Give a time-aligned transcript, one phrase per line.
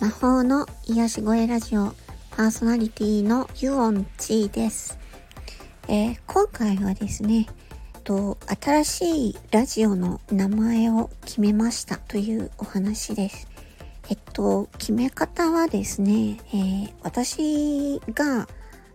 [0.00, 1.94] 魔法の癒し声ラジオ
[2.32, 4.98] パーソナリティのユオンチです、
[5.86, 7.46] えー、今回はですね
[8.02, 13.46] と新しいラジオの名前を決めましたというお話です。
[14.10, 18.48] えっと決め方はですね、えー、私が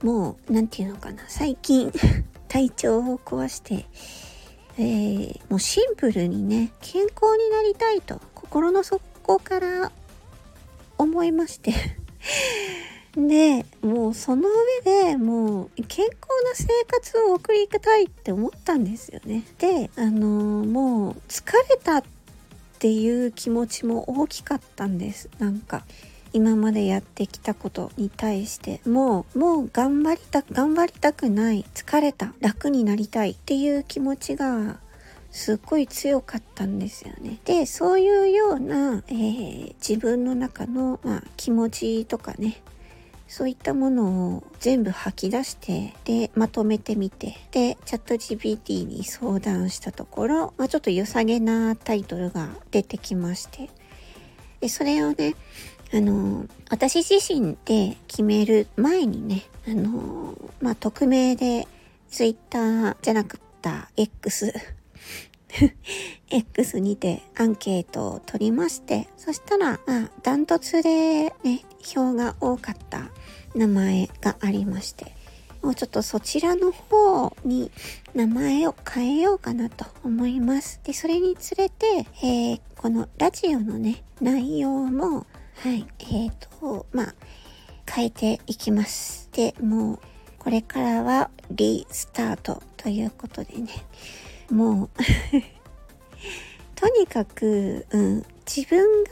[0.03, 1.93] もう何て言うのかな最近
[2.49, 3.85] 体調を壊して
[4.79, 9.91] えー、もうシンプルにね健康になりたいと心の底こから
[10.97, 11.73] 思いまして
[13.13, 14.47] でもうその
[14.83, 19.43] 上でもう健康な生活を送りたいって思ったんですよね。
[19.57, 22.03] であのー、もう疲れたっ
[22.79, 25.83] ていう気持ちも大きかったんですなんか。
[26.33, 34.77] 今までやってきたことに対してもうもう頑張りた頑張りたくない疲れた楽になりたいっていう気持ちが
[35.31, 37.39] すっごい強かったんですよね。
[37.45, 42.61] でそういうような、えー、自分の中の、まあ、気持ちとかね
[43.27, 53.69] そういったものを全部吐き出してでまとめてみてでチャット GPT に相談したところ、まあ、ちょっと良さげなタイトルが出てきまして
[54.61, 55.35] でそれをね
[55.93, 61.67] あの、私自身で決める前にね、あの、まあ、匿名で
[62.09, 64.53] Twitter じゃなくった X
[66.29, 73.09] X にてアンケートを取りまして、そしたら、まあ、ダントツでね、票が多かった
[73.55, 75.15] 名前がありまして、
[75.61, 77.71] もうちょっとそちらの方に
[78.13, 80.79] 名前を変えようかなと思います。
[80.83, 85.25] で、それにつれて、えー、このラジオのね、内容も
[85.63, 85.87] はい。
[85.99, 87.15] えっ、ー、と、まあ、
[87.89, 89.27] 変えていきます。
[89.31, 89.99] で、もう、
[90.37, 93.69] これからはリスタートということでね、
[94.51, 94.89] もう
[96.75, 99.09] とにかく、うん、自分が、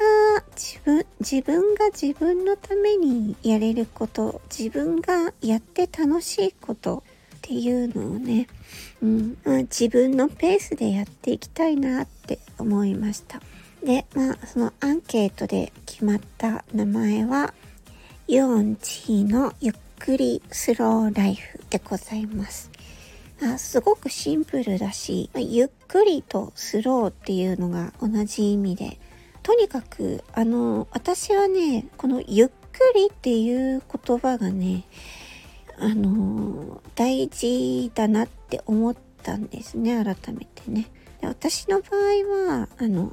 [0.56, 7.04] 自分、自分が自分のためにやれること、自分がやって楽しいこと
[7.38, 8.48] っていうのをね、
[9.02, 13.42] うん、まあ、自分のペースでやっていきたいなって思いました。
[13.84, 17.54] で、まあ、そのアンケートで決まった名前は、
[18.28, 22.75] ユオンチーのゆっくりスローライフでございます。
[23.42, 28.98] あすごくシンプルだし、ゆっくりとスローっていうのが同じ意味で、
[29.44, 32.54] とにかく、あの、私はね、このゆっく
[32.96, 34.86] りっていう言葉がね、
[35.78, 40.88] あの、大事だなって思ったんですね、改めてね。
[41.20, 43.12] で私の場合は、あの、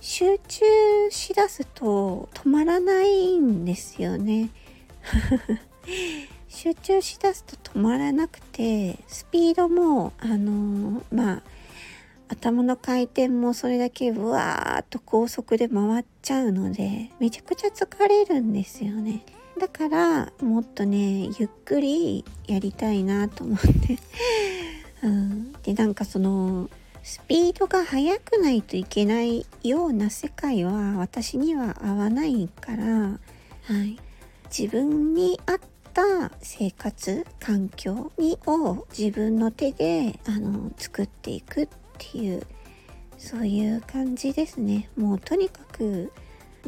[0.00, 0.64] 集中
[1.10, 4.50] しだすと止まらないんですよね。
[6.48, 11.42] 集中しだすと止まらなくてスピードもあのまあ
[12.28, 19.24] 頭の回転もそれだけうわーっと高速で回っちゃうのでめちゃくちゃ疲れるんですよね。
[19.58, 23.98] だからもっとねゆっくりやりたいなと思って。
[25.00, 26.68] うん、でなんかその
[27.02, 33.18] スピードが速くないといけないような世界は私には合わないから、は
[33.84, 33.98] い、
[34.50, 35.58] 自分に合っ
[35.98, 42.46] た生活環境にを自分の手であの作っていくっていう
[43.16, 44.88] そういう感じですね。
[44.96, 46.12] もうとにかく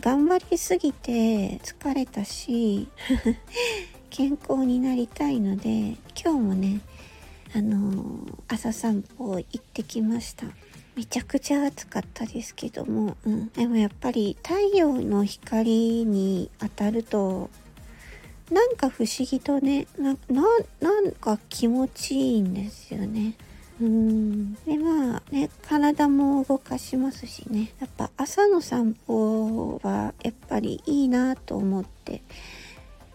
[0.00, 2.88] 頑張りすぎて疲れたし
[4.10, 6.80] 健康になりたいので今日もね
[7.54, 10.47] あの朝散歩行ってきました。
[10.97, 17.48] めちゃくちゃ暑かったですけども、うん、でもやっぱり太陽の光に当たると
[18.50, 20.16] なんか不思議とねな
[20.80, 23.34] なんか気持ちいいんですよね。
[23.80, 24.54] うん。
[24.64, 27.72] でまあね体も動かしますしね。
[27.80, 32.22] やっぱ朝の散歩はやっぱりいいなと思って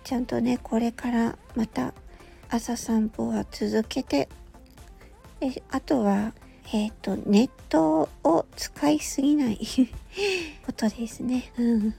[0.05, 1.93] ちゃんとねこれからまた
[2.49, 4.29] 朝散歩は続けて
[5.39, 6.33] であとは
[6.71, 9.59] えっ、ー、とネットを使いすぎない
[10.65, 11.93] ことですね、うん、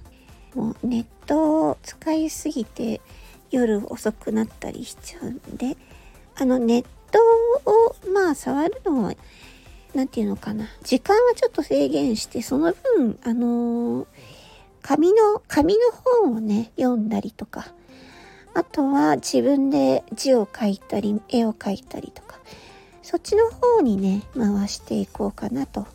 [0.55, 3.01] もうネットを使いすぎて
[3.57, 5.77] 夜遅くなったりしちゃうんで
[6.37, 7.19] あのネット
[7.71, 9.15] をまあ触るのは
[9.95, 14.07] 何て言うのかな時間はちょっと制限してその分あのー、
[14.83, 15.81] 紙の紙の
[16.23, 17.69] 本をね読んだりとか
[18.57, 22.39] あとは自分で字を書いたり、絵を描いたりとか、
[23.03, 25.87] そっちの方にね、回していこうかなと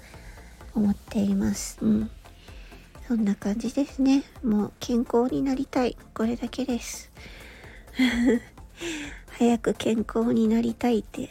[0.75, 1.79] 思っています。
[1.81, 2.11] うん。
[3.07, 4.23] そんな感じですね。
[4.43, 5.97] もう健康になりたい。
[6.13, 7.09] これだけです。
[9.37, 11.29] 早く健康になりたいって、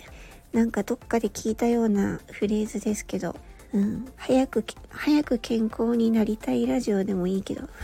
[0.52, 3.36] なんかどっかで聞いたようなフレーズですけど、
[3.72, 4.06] うん。
[4.16, 7.68] 早く、早く健康になりたいラジオでもいいけど。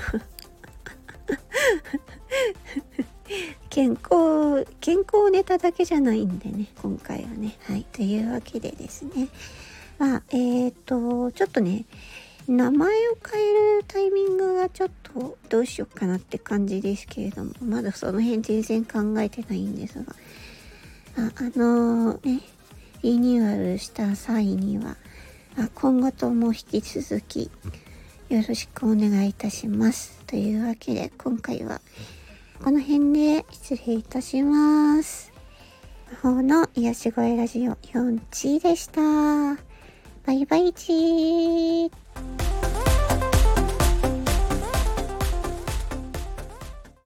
[3.70, 7.56] 健康、健康ネタだけじゃないんでね、今回はね。
[7.64, 7.84] はい。
[7.92, 9.28] というわけでですね。
[9.98, 11.84] まあ、えっ、ー、と、ちょっとね、
[12.48, 14.25] 名前を変えるタイミング
[14.76, 20.14] ちょっとどうしようかなって感じですけれども、まだその辺全然考えてないんですが。
[21.16, 22.42] あ、あのー、ね、
[23.02, 24.98] リニューアルした際には、
[25.56, 27.50] あ今後とも引き続き
[28.28, 30.22] よろしくお願いいたします。
[30.26, 31.80] というわけで今回は
[32.62, 35.32] この辺で失礼いたします。
[36.22, 39.00] 魔法の癒し声ラジオ4チでした。
[40.26, 42.45] バイバイチー。